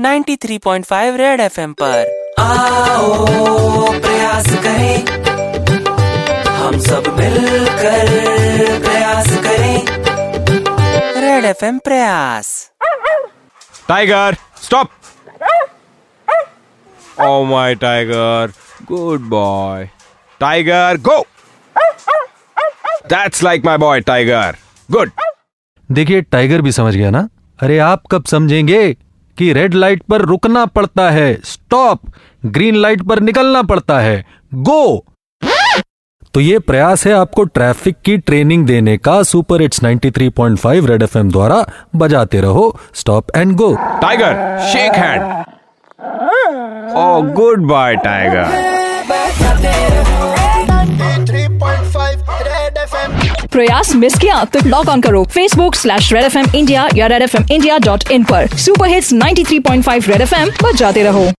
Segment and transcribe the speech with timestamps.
[0.00, 2.04] 93.5 red FM पर।
[2.40, 3.24] आओ
[4.00, 5.04] प्रयास करें।
[6.48, 8.08] हम सब मिलकर
[8.80, 9.84] प्रयास करें।
[11.20, 12.70] Red FM Prayas.
[13.88, 14.88] Tiger stop
[17.20, 18.52] oh my Tiger
[18.86, 19.88] good boy
[20.40, 21.20] Tiger go
[23.06, 24.56] that's like my boy Tiger
[24.90, 25.10] good
[25.88, 27.28] देखिए टाइगर भी समझ गया ना?
[27.58, 28.96] अरे आप कब समझेंगे?
[29.38, 32.00] कि रेड लाइट पर रुकना पड़ता है। स्टॉप
[32.46, 34.24] ग्रीन लाइट पर निकलना पड़ता है।
[34.54, 35.06] गो
[36.34, 41.30] तो ये प्रयास है आपको ट्रैफ़िक की ट्रेनिंग देने का। सुपर इट्स 93.5 रेड एफएम
[41.30, 41.64] द्वारा
[41.96, 45.44] बजाते रहो। Stop and go Tiger shake hand
[46.94, 48.46] Oh, goodbye, Tiger.
[49.08, 50.41] 93.5
[53.52, 57.22] Prayas miss किया तो लॉग ऑन करो। Facebook slash red F M India या red
[57.22, 61.32] F M India dot in पर। Super hits 93.5 red F M जाते रहो।